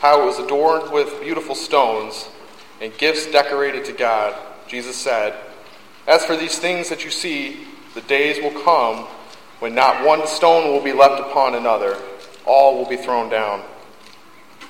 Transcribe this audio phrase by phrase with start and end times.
[0.00, 2.28] how it was adorned with beautiful stones
[2.80, 4.34] and gifts decorated to God,
[4.68, 5.34] Jesus said,
[6.06, 9.06] As for these things that you see, the days will come
[9.58, 11.96] when not one stone will be left upon another,
[12.44, 13.62] all will be thrown down.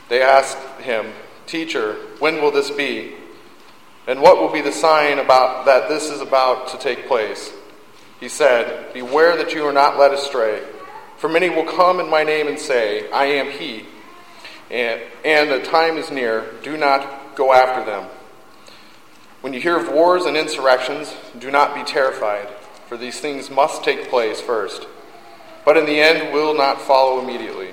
[0.09, 1.07] They asked him,
[1.47, 3.15] Teacher, when will this be?
[4.07, 7.53] And what will be the sign about that this is about to take place?
[8.21, 10.63] He said, Beware that you are not led astray.
[11.19, 13.87] For many will come in my name and say, I am he.
[14.71, 16.53] And, and the time is near.
[16.63, 18.09] Do not go after them.
[19.41, 22.49] When you hear of wars and insurrections, do not be terrified,
[22.89, 24.87] for these things must take place first.
[25.65, 27.71] But in the end will not follow immediately.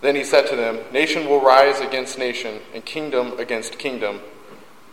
[0.00, 4.20] Then he said to them, Nation will rise against nation, and kingdom against kingdom.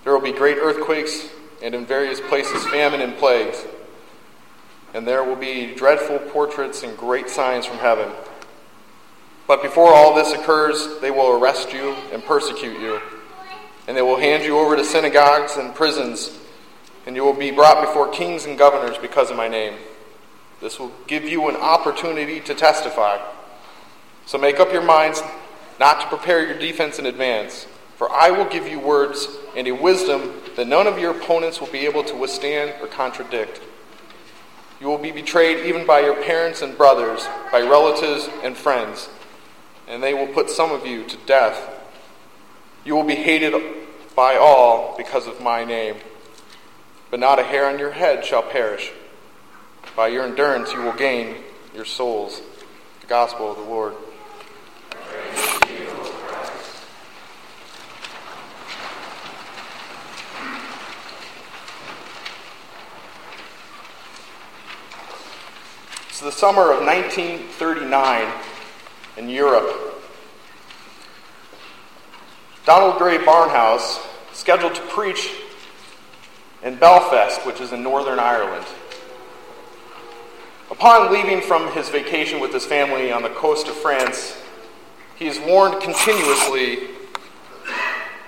[0.04, 1.30] There will be great earthquakes,
[1.62, 3.64] and in various places famine and plagues.
[4.94, 8.12] And there will be dreadful portraits and great signs from heaven.
[9.52, 13.02] But before all this occurs, they will arrest you and persecute you.
[13.86, 16.40] And they will hand you over to synagogues and prisons,
[17.06, 19.74] and you will be brought before kings and governors because of my name.
[20.62, 23.20] This will give you an opportunity to testify.
[24.26, 25.22] So make up your minds
[25.82, 27.68] not to prepare your defense in advance,
[27.98, 31.68] for I will give you words and a wisdom that none of your opponents will
[31.68, 33.60] be able to withstand or contradict.
[34.80, 39.10] You will be betrayed even by your parents and brothers, by relatives and friends,
[39.92, 41.70] and they will put some of you to death.
[42.86, 43.54] You will be hated
[44.16, 45.98] by all because of my name,
[47.10, 48.94] but not a hair on your head shall perish.
[49.94, 51.44] By your endurance you will gain
[51.76, 52.42] your souls.
[53.02, 53.94] The Gospel of the Lord.
[66.08, 68.51] It's the summer of 1939
[69.18, 70.02] in Europe.
[72.66, 74.00] Donald Grey Barnhouse
[74.34, 75.32] scheduled to preach
[76.64, 78.66] in Belfast, which is in Northern Ireland.
[80.70, 84.38] Upon leaving from his vacation with his family on the coast of France,
[85.18, 86.90] he is warned continuously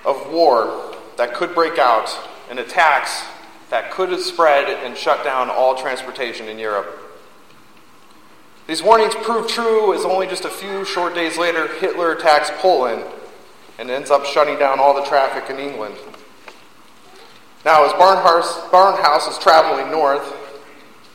[0.06, 2.10] of war that could break out
[2.50, 3.24] and attacks
[3.70, 7.00] that could spread and shut down all transportation in Europe.
[8.66, 13.04] These warnings prove true as only just a few short days later, Hitler attacks Poland
[13.78, 15.96] and ends up shutting down all the traffic in England.
[17.66, 20.34] Now, as Barnhouse, is traveling north,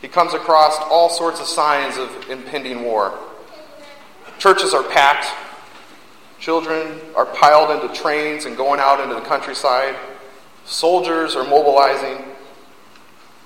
[0.03, 3.19] he comes across all sorts of signs of impending war.
[4.39, 5.27] Churches are packed,
[6.39, 9.97] children are piled into trains and going out into the countryside,
[10.65, 12.25] soldiers are mobilizing.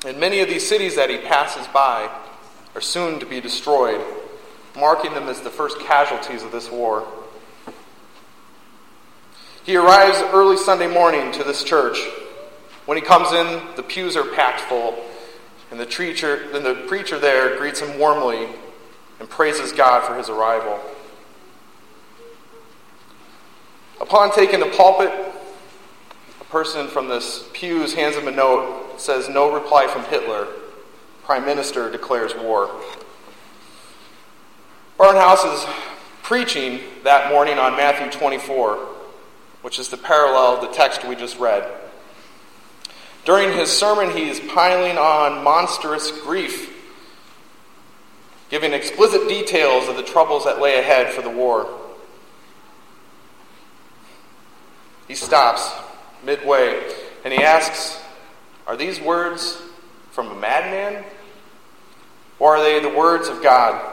[0.06, 2.10] In many of these cities that he passes by
[2.74, 4.00] are soon to be destroyed,
[4.76, 7.06] marking them as the first casualties of this war.
[9.64, 11.98] He arrives early Sunday morning to this church.
[12.86, 14.98] When he comes in, the pews are packed full,
[15.70, 18.48] and the preacher, then the preacher there greets him warmly
[19.20, 20.80] and praises God for his arrival.
[24.00, 25.12] Upon taking the pulpit,
[26.40, 29.00] a person from this pews hands him a note.
[29.00, 30.48] Says, No reply from Hitler.
[31.24, 32.68] Prime Minister declares war.
[34.98, 35.66] Barnhouse is
[36.22, 38.76] preaching that morning on Matthew 24,
[39.62, 41.70] which is the parallel of the text we just read.
[43.24, 46.70] During his sermon, he is piling on monstrous grief,
[48.50, 51.68] giving explicit details of the troubles that lay ahead for the war.
[55.06, 55.70] He stops
[56.24, 56.82] midway
[57.24, 58.00] and he asks,
[58.66, 59.62] Are these words
[60.12, 61.04] from a madman?
[62.38, 63.90] Or are they the words of God?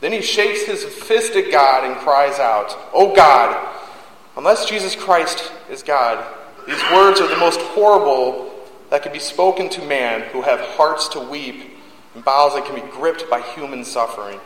[0.00, 3.76] Then he shakes his fist at God and cries out, Oh God,
[4.36, 6.24] unless Jesus Christ is God,
[6.66, 8.52] these words are the most horrible
[8.90, 11.76] that can be spoken to man who have hearts to weep
[12.14, 14.40] and bowels that can be gripped by human suffering.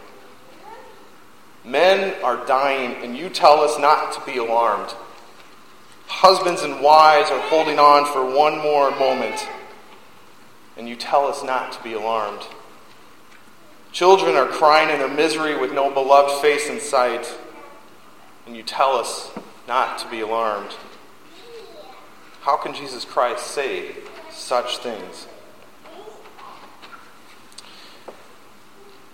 [1.64, 4.94] Men are dying, and you tell us not to be alarmed.
[6.06, 9.46] Husbands and wives are holding on for one more moment,
[10.76, 12.42] and you tell us not to be alarmed.
[13.92, 17.32] Children are crying in their misery with no beloved face in sight,
[18.46, 19.30] and you tell us
[19.66, 20.70] not to be alarmed.
[22.42, 23.90] How can Jesus Christ say
[24.30, 25.26] such things?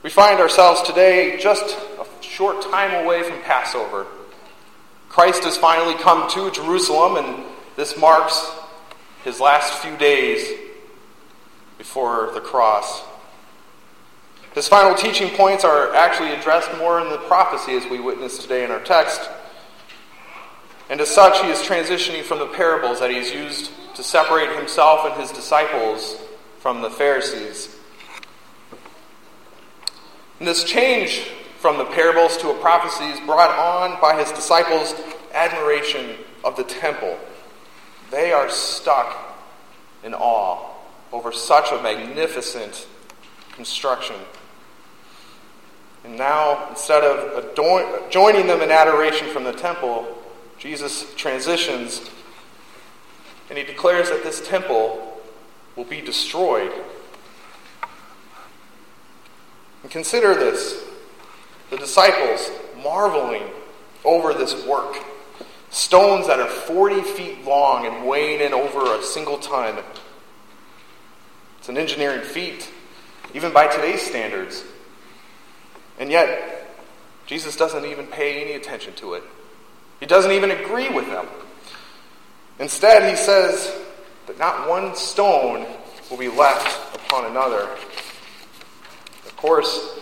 [0.02, 4.06] We find ourselves today just a short time away from Passover.
[5.08, 7.44] Christ has finally come to Jerusalem, and
[7.76, 8.48] this marks
[9.24, 10.65] his last few days
[11.78, 13.02] before the cross.
[14.54, 18.64] His final teaching points are actually addressed more in the prophecy as we witness today
[18.64, 19.20] in our text.
[20.88, 25.00] And as such, he is transitioning from the parables that he's used to separate himself
[25.04, 26.16] and his disciples
[26.60, 27.76] from the Pharisees.
[30.38, 31.28] And this change
[31.58, 34.94] from the parables to a prophecy is brought on by his disciples'
[35.34, 37.18] admiration of the temple.
[38.10, 39.36] They are stuck
[40.02, 40.75] in awe
[41.12, 42.86] over such a magnificent
[43.52, 44.16] construction.
[46.04, 47.54] And now, instead of
[48.10, 50.06] joining them in adoration from the temple,
[50.58, 52.10] Jesus transitions
[53.48, 55.20] and he declares that this temple
[55.76, 56.72] will be destroyed.
[59.82, 60.84] And consider this
[61.70, 62.50] the disciples
[62.82, 63.42] marveling
[64.04, 64.96] over this work.
[65.70, 69.76] Stones that are 40 feet long and weighing in over a single ton.
[71.66, 72.70] It's an engineering feat,
[73.34, 74.62] even by today's standards.
[75.98, 76.64] And yet,
[77.26, 79.24] Jesus doesn't even pay any attention to it.
[79.98, 81.26] He doesn't even agree with them.
[82.60, 83.76] Instead, he says
[84.28, 85.66] that not one stone
[86.08, 87.62] will be left upon another.
[89.24, 89.98] Of course,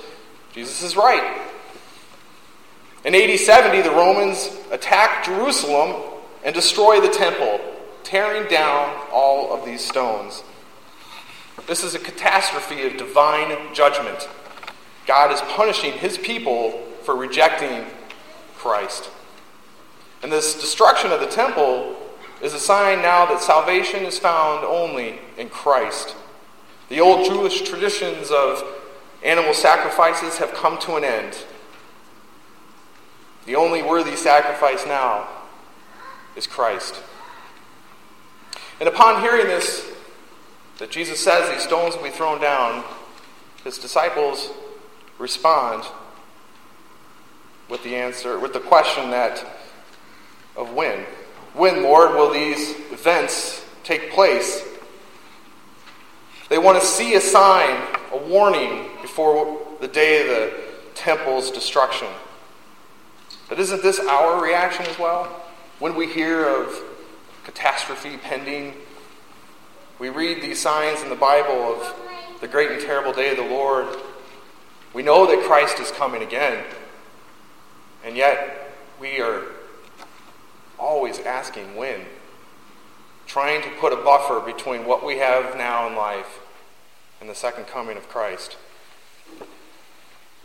[0.52, 1.40] Jesus is right.
[3.06, 5.94] In AD 70, the Romans attack Jerusalem
[6.44, 7.58] and destroy the temple,
[8.02, 10.44] tearing down all of these stones.
[11.66, 14.28] This is a catastrophe of divine judgment.
[15.06, 16.72] God is punishing his people
[17.02, 17.86] for rejecting
[18.56, 19.10] Christ.
[20.22, 21.96] And this destruction of the temple
[22.42, 26.14] is a sign now that salvation is found only in Christ.
[26.88, 28.62] The old Jewish traditions of
[29.22, 31.44] animal sacrifices have come to an end.
[33.46, 35.28] The only worthy sacrifice now
[36.36, 37.00] is Christ.
[38.80, 39.93] And upon hearing this,
[40.78, 42.84] that Jesus says these stones will be thrown down,
[43.62, 44.50] his disciples
[45.18, 45.84] respond
[47.68, 49.44] with the answer, with the question that
[50.56, 51.00] of when.
[51.54, 54.64] When, Lord, will these events take place?
[56.48, 57.80] They want to see a sign,
[58.12, 60.64] a warning before the day of the
[60.94, 62.08] temple's destruction.
[63.48, 65.24] But isn't this our reaction as well?
[65.78, 66.82] When we hear of
[67.44, 68.74] catastrophe pending,
[70.04, 71.94] we read these signs in the Bible of
[72.42, 73.86] the great and terrible day of the Lord.
[74.92, 76.62] We know that Christ is coming again.
[78.04, 78.70] And yet,
[79.00, 79.44] we are
[80.78, 82.02] always asking when.
[83.26, 86.38] Trying to put a buffer between what we have now in life
[87.18, 88.58] and the second coming of Christ.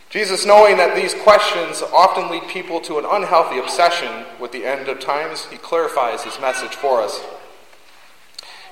[0.08, 4.88] Jesus, knowing that these questions often lead people to an unhealthy obsession with the end
[4.88, 7.20] of times, he clarifies his message for us.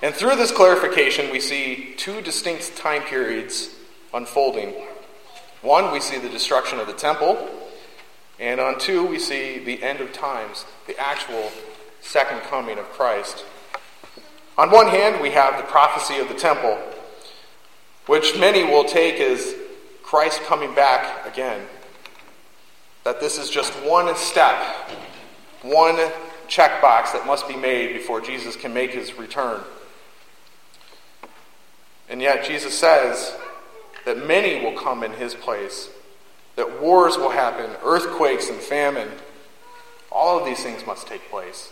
[0.00, 3.74] And through this clarification, we see two distinct time periods
[4.14, 4.74] unfolding.
[5.60, 7.48] One, we see the destruction of the temple,
[8.38, 11.50] and on two, we see the end of times, the actual
[12.00, 13.44] second coming of Christ.
[14.56, 16.78] On one hand, we have the prophecy of the temple,
[18.06, 19.54] which many will take as
[20.04, 21.66] Christ coming back again.
[23.02, 24.56] That this is just one step,
[25.62, 25.96] one
[26.46, 29.60] checkbox that must be made before Jesus can make his return.
[32.08, 33.34] And yet, Jesus says
[34.04, 35.90] that many will come in his place
[36.58, 39.08] that wars will happen, earthquakes and famine.
[40.10, 41.70] All of these things must take place.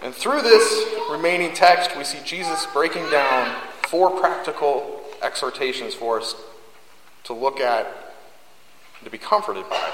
[0.00, 6.36] And through this remaining text, we see Jesus breaking down four practical exhortations for us
[7.24, 7.86] to look at
[8.98, 9.92] and to be comforted by.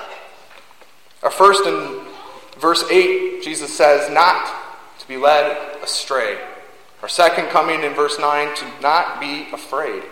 [1.23, 2.01] Our first in
[2.59, 4.53] verse 8, Jesus says, not
[4.99, 6.37] to be led astray.
[7.07, 10.03] Our second coming in verse 9, to not be afraid.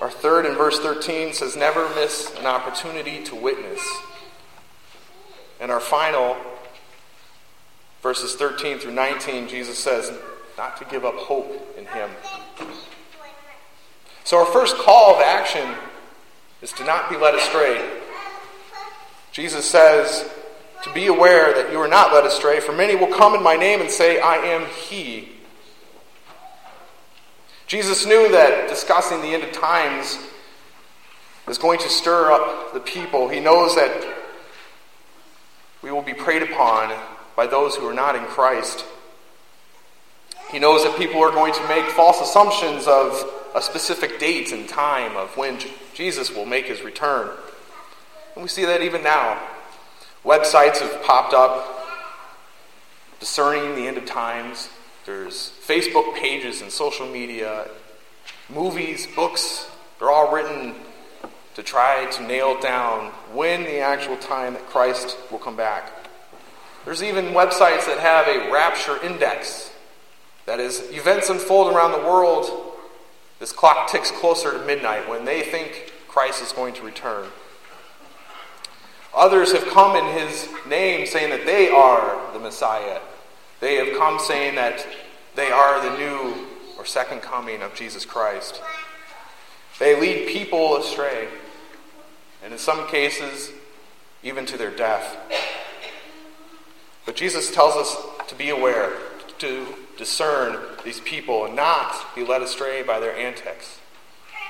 [0.00, 3.84] Our third in verse 13 says, never miss an opportunity to witness.
[5.58, 6.36] And our final,
[8.00, 10.16] verses 13 through 19, Jesus says,
[10.56, 12.10] not to give up hope in Him.
[14.22, 15.68] So, our first call of action
[16.62, 17.84] is to not be led astray.
[19.32, 20.30] Jesus says,
[20.84, 23.56] to be aware that you are not led astray, for many will come in my
[23.56, 25.30] name and say, I am He.
[27.66, 30.18] Jesus knew that discussing the end of times
[31.48, 33.30] is going to stir up the people.
[33.30, 34.14] He knows that
[35.80, 36.94] we will be preyed upon
[37.34, 38.84] by those who are not in Christ.
[40.50, 43.24] He knows that people are going to make false assumptions of
[43.54, 45.58] a specific date and time of when
[45.94, 47.30] Jesus will make his return.
[48.34, 49.40] And we see that even now.
[50.24, 51.86] Websites have popped up
[53.20, 54.70] discerning the end of times.
[55.04, 57.68] There's Facebook pages and social media,
[58.48, 59.70] movies, books.
[59.98, 60.76] They're all written
[61.56, 65.92] to try to nail down when the actual time that Christ will come back.
[66.86, 69.70] There's even websites that have a rapture index.
[70.46, 72.50] That is, events unfold around the world.
[73.40, 77.26] This clock ticks closer to midnight when they think Christ is going to return.
[79.16, 83.00] Others have come in his name saying that they are the Messiah.
[83.60, 84.86] They have come saying that
[85.36, 88.60] they are the new or second coming of Jesus Christ.
[89.78, 91.28] They lead people astray
[92.44, 93.52] and in some cases,
[94.22, 95.16] even to their death.
[97.06, 97.96] But Jesus tells us
[98.28, 98.92] to be aware,
[99.38, 99.66] to
[99.96, 103.78] discern these people and not be led astray by their antics.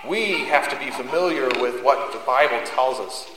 [0.06, 3.30] We have to be familiar with what the Bible tells us.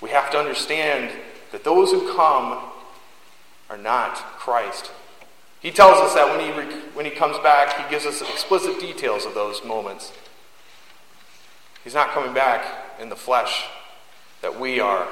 [0.00, 1.10] We have to understand
[1.52, 2.70] that those who come
[3.68, 4.90] are not Christ.
[5.60, 9.24] He tells us that when he, when he comes back, he gives us explicit details
[9.24, 10.12] of those moments.
[11.82, 12.64] He's not coming back
[13.00, 13.66] in the flesh
[14.42, 15.08] that we are.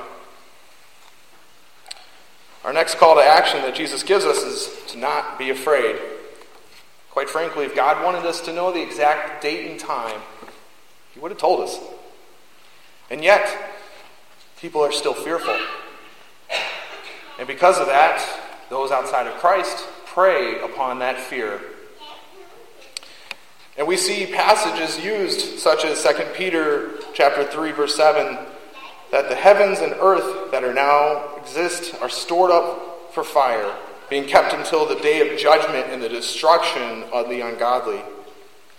[2.65, 5.97] Our next call to action that Jesus gives us is to not be afraid.
[7.11, 10.21] Quite frankly, if God wanted us to know the exact date and time,
[11.13, 11.79] He would have told us.
[13.11, 13.76] And yet,
[14.61, 15.57] people are still fearful.
[17.39, 18.25] And because of that,
[18.71, 21.61] those outside of Christ prey upon that fear.
[23.79, 28.39] And we see passages used such as 2 Peter chapter 3 verse 7
[29.11, 33.73] that the heavens and earth that are now exist are stored up for fire,
[34.09, 38.01] being kept until the day of judgment and the destruction of the ungodly.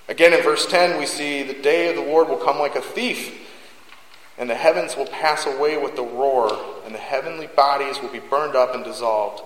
[0.09, 2.81] Again, in verse 10, we see the day of the Lord will come like a
[2.81, 3.47] thief,
[4.37, 8.19] and the heavens will pass away with the roar, and the heavenly bodies will be
[8.19, 9.41] burned up and dissolved,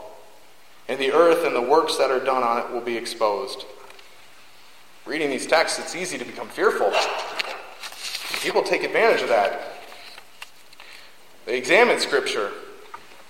[0.87, 3.65] and the earth and the works that are done on it will be exposed.
[5.05, 6.91] Reading these texts, it's easy to become fearful.
[8.41, 9.61] People take advantage of that.
[11.45, 12.51] They examine Scripture.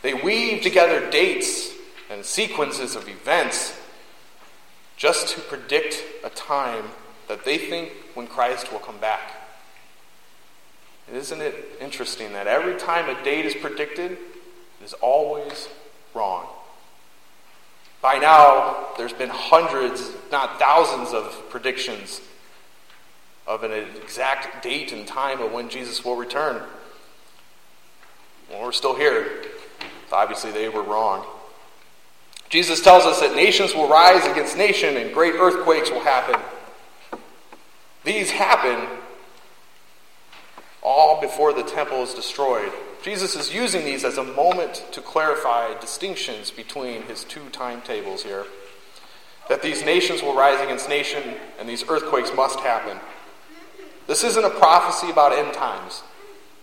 [0.02, 1.74] They weave together dates
[2.10, 3.78] and sequences of events
[4.98, 6.86] just to predict a time
[7.28, 9.41] that they think when Christ will come back.
[11.14, 15.68] Isn't it interesting that every time a date is predicted, it is always
[16.14, 16.48] wrong?
[18.02, 22.22] By now, there's been hundreds, not thousands, of predictions
[23.46, 26.64] of an exact date and time of when Jesus will return.
[28.50, 29.44] Well, we're still here.
[30.12, 31.26] Obviously, they were wrong.
[32.50, 36.40] Jesus tells us that nations will rise against nation and great earthquakes will happen.
[38.04, 38.88] These happen
[40.84, 42.72] all before the temple is destroyed.
[43.04, 48.46] Jesus is using these as a moment to clarify distinctions between his two timetables here.
[49.50, 53.00] That these nations will rise against nation and these earthquakes must happen.
[54.08, 56.04] This isn't a prophecy about end times.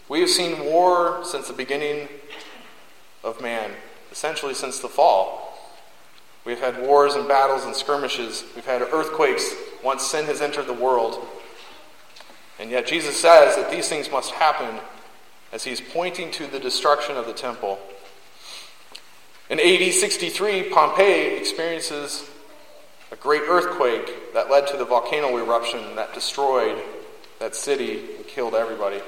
[0.09, 2.09] We have seen war since the beginning
[3.23, 3.73] of man,
[4.11, 5.59] essentially since the fall.
[6.45, 8.45] We've had wars and battles and skirmishes.
[8.55, 11.19] We've had earthquakes once sin has entered the world.
[12.59, 14.81] And yet Jesus says that these things must happen
[15.53, 17.79] as he's pointing to the destruction of the temple.
[19.49, 22.29] In AD 63, Pompeii experiences
[23.11, 26.79] a great earthquake that led to the volcano eruption that destroyed
[27.39, 29.01] that city and killed everybody.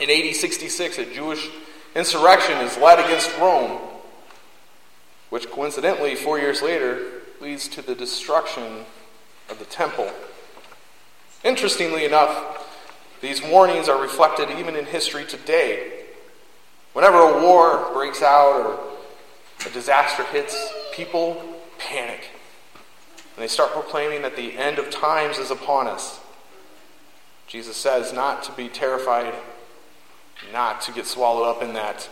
[0.00, 1.50] In AD 66, a Jewish
[1.94, 3.80] insurrection is led against Rome.
[5.30, 6.98] which coincidentally, four years later,
[7.40, 8.86] leads to the destruction
[9.50, 10.10] of the temple.
[11.44, 12.66] Interestingly enough,
[13.20, 15.92] these warnings are reflected even in history today.
[16.92, 18.80] Whenever a war breaks out or
[19.66, 21.42] a disaster hits, people
[21.78, 22.30] panic.
[23.36, 26.20] And they start proclaiming that the end of times is upon us.
[27.46, 29.34] Jesus says not to be terrified,
[30.52, 32.08] not to get swallowed up in that.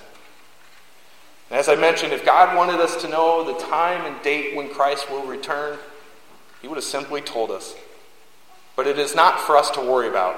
[1.50, 4.68] And as I mentioned, if God wanted us to know the time and date when
[4.68, 5.78] Christ will return,
[6.62, 7.74] He would have simply told us.
[8.76, 10.36] But it is not for us to worry about.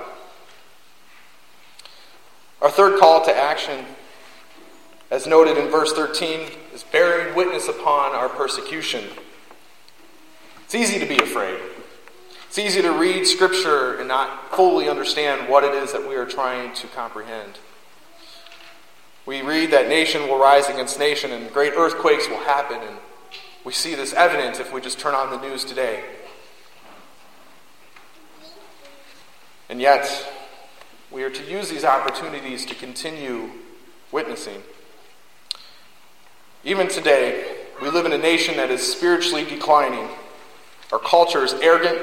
[2.63, 3.85] Our third call to action,
[5.11, 9.05] as noted in verse 13, is bearing witness upon our persecution.
[10.65, 11.59] It's easy to be afraid.
[12.49, 16.25] It's easy to read Scripture and not fully understand what it is that we are
[16.25, 17.59] trying to comprehend.
[19.27, 22.97] We read that nation will rise against nation and great earthquakes will happen, and
[23.65, 26.03] we see this evident if we just turn on the news today.
[29.69, 30.33] And yet,
[31.11, 33.51] we are to use these opportunities to continue
[34.11, 34.63] witnessing.
[36.65, 40.09] Even today, we live in a nation that is spiritually declining.
[40.93, 41.99] Our culture is arrogant,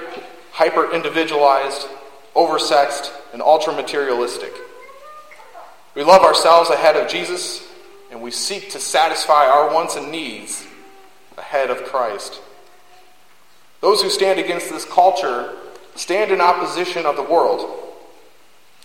[0.51, 1.88] hyper individualized,
[2.36, 4.53] oversexed, and ultra materialistic.
[5.95, 7.67] We love ourselves ahead of Jesus,
[8.12, 10.65] and we seek to satisfy our wants and needs
[11.38, 12.41] ahead of Christ.
[13.81, 15.55] Those who stand against this culture
[15.95, 17.83] stand in opposition of the world.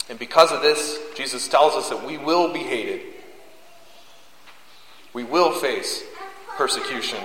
[0.09, 3.03] And because of this, Jesus tells us that we will be hated.
[5.13, 6.03] We will face
[6.57, 7.19] persecution.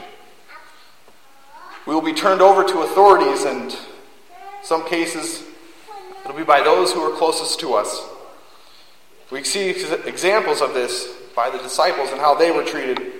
[1.85, 3.75] We will be turned over to authorities, and
[4.63, 5.43] some cases,
[6.23, 8.03] it'll be by those who are closest to us.
[9.31, 13.11] We see examples of this by the disciples and how they were treated.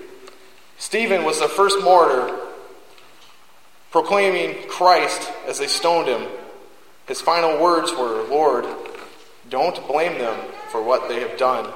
[0.77, 2.39] Stephen was the first martyr
[3.91, 6.27] proclaiming Christ as they stoned him.
[7.07, 8.65] His final words were, Lord,
[9.49, 10.39] don't blame them
[10.71, 11.71] for what they have done.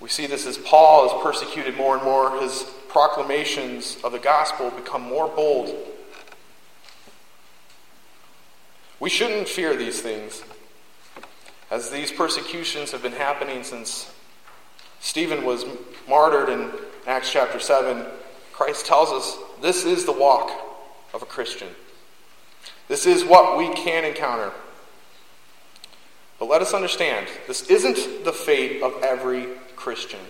[0.00, 2.40] We see this as Paul is persecuted more and more.
[2.40, 5.74] His proclamations of the gospel become more bold.
[8.98, 10.42] We shouldn't fear these things.
[11.70, 14.12] As these persecutions have been happening since
[15.00, 15.64] Stephen was
[16.08, 16.70] martyred in
[17.06, 18.04] Acts chapter 7,
[18.52, 20.50] Christ tells us this is the walk
[21.14, 21.68] of a Christian.
[22.92, 24.52] This is what we can encounter.
[26.38, 30.20] But let us understand this isn't the fate of every Christian.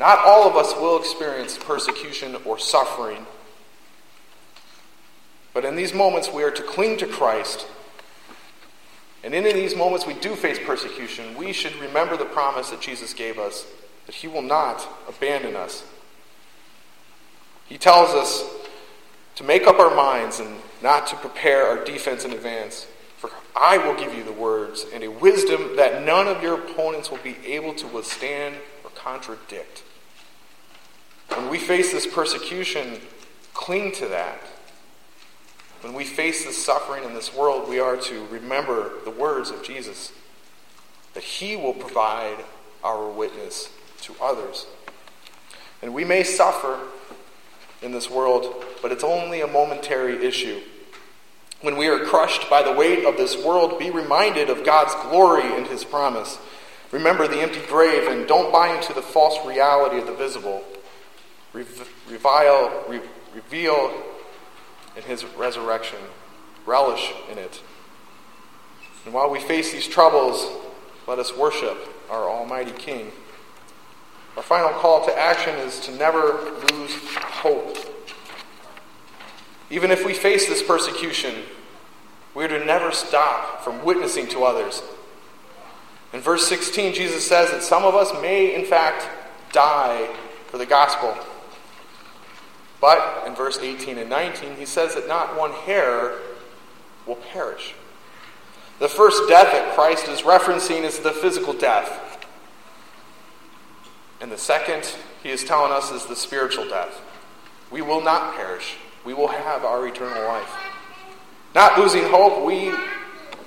[0.00, 3.26] Not all of us will experience persecution or suffering.
[5.52, 7.66] But in these moments, we are to cling to Christ
[9.22, 13.12] and in these moments we do face persecution, we should remember the promise that Jesus
[13.12, 13.66] gave us
[14.06, 15.84] that he will not abandon us.
[17.66, 18.48] He tells us
[19.34, 22.86] to make up our minds and not to prepare our defense in advance.
[23.16, 27.10] For I will give you the words and a wisdom that none of your opponents
[27.10, 29.82] will be able to withstand or contradict.
[31.34, 33.00] When we face this persecution,
[33.54, 34.40] cling to that.
[35.80, 39.62] When we face this suffering in this world, we are to remember the words of
[39.62, 40.12] Jesus
[41.14, 42.44] that He will provide
[42.82, 43.70] our witness
[44.02, 44.66] to others.
[45.82, 46.80] And we may suffer
[47.82, 50.60] in this world, but it's only a momentary issue.
[51.60, 55.56] When we are crushed by the weight of this world, be reminded of God's glory
[55.56, 56.38] and His promise.
[56.92, 60.62] Remember the empty grave and don't buy into the false reality of the visible.
[61.52, 63.00] Revile, re-
[63.34, 63.92] reveal
[64.96, 65.98] in his resurrection.
[66.66, 67.62] Relish in it.
[69.04, 70.50] And while we face these troubles,
[71.06, 71.76] let us worship
[72.10, 73.12] our Almighty King.
[74.36, 76.40] Our final call to action is to never
[76.72, 76.94] lose
[77.38, 77.76] hope.
[79.70, 81.34] Even if we face this persecution,
[82.34, 84.82] we are to never stop from witnessing to others.
[86.12, 89.08] In verse 16, Jesus says that some of us may, in fact,
[89.52, 90.08] die
[90.46, 91.16] for the gospel.
[92.80, 96.14] But in verse 18 and 19, he says that not one hair
[97.06, 97.74] will perish.
[98.78, 102.26] The first death that Christ is referencing is the physical death.
[104.20, 107.00] And the second, he is telling us, is the spiritual death.
[107.70, 110.52] We will not perish, we will have our eternal life.
[111.54, 112.72] Not losing hope, we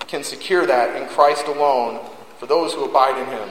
[0.08, 2.00] can secure that in Christ alone
[2.40, 3.50] for those who abide in him.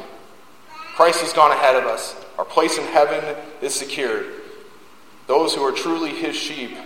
[0.96, 2.14] Christ has gone ahead of us.
[2.38, 4.26] Our place in heaven is secured.
[5.26, 6.76] Those who are truly his sheep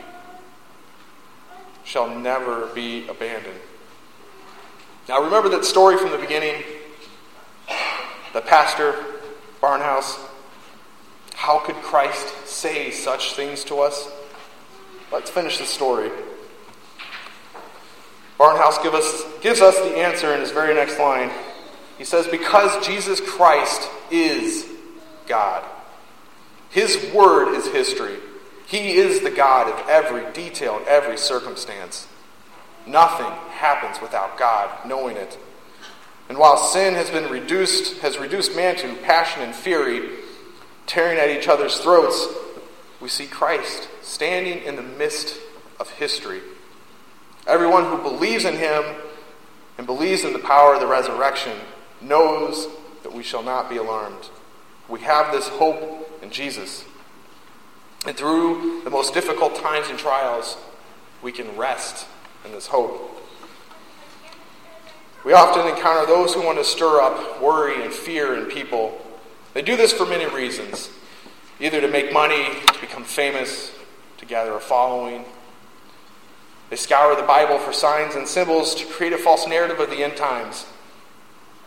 [1.85, 3.59] shall never be abandoned.
[5.09, 6.63] Now, remember that story from the beginning?
[8.33, 8.95] The pastor,
[9.61, 10.19] Barnhouse,
[11.45, 14.11] How could Christ say such things to us?
[15.13, 16.11] Let's finish the story.
[18.41, 21.31] Barnhouse give us, gives us the answer in his very next line.
[21.99, 24.67] He says, Because Jesus Christ is
[25.27, 25.63] God.
[26.71, 28.17] His word is history.
[28.67, 32.09] He is the God of every detail and every circumstance.
[32.87, 35.37] Nothing happens without God knowing it.
[36.31, 40.24] And while sin has been reduced, has reduced man to passion and fury,
[40.87, 42.27] tearing at each other's throats,
[43.01, 45.39] we see Christ standing in the midst
[45.81, 46.41] of history.
[47.47, 48.83] Everyone who believes in him
[49.77, 51.57] and believes in the power of the resurrection
[52.01, 52.69] knows
[53.03, 54.31] that we shall not be alarmed.
[54.89, 56.85] We have this hope in Jesus.
[58.07, 60.57] And through the most difficult times and trials,
[61.23, 62.07] we can rest
[62.45, 63.11] in this hope.
[65.25, 69.01] We often encounter those who want to stir up worry and fear in people.
[69.55, 70.91] They do this for many reasons
[71.61, 73.73] either to make money, to become famous,
[74.19, 75.25] to gather a following.
[76.69, 80.03] They scour the Bible for signs and symbols to create a false narrative of the
[80.03, 80.67] end times.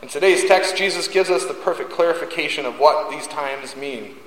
[0.02, 4.18] In today's text, Jesus gives us the perfect clarification of what these times mean.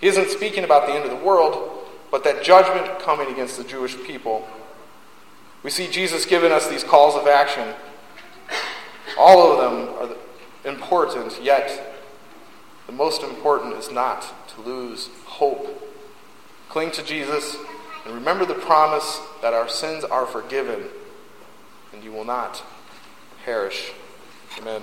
[0.00, 3.64] He isn't speaking about the end of the world, but that judgment coming against the
[3.64, 4.48] Jewish people.
[5.62, 7.74] We see Jesus giving us these calls of action.
[9.18, 11.93] All of them are important, yet
[12.86, 15.82] the most important is not to lose hope.
[16.68, 17.56] Cling to Jesus
[18.04, 20.84] and remember the promise that our sins are forgiven
[21.92, 22.62] and you will not
[23.44, 23.92] perish.
[24.58, 24.82] Amen.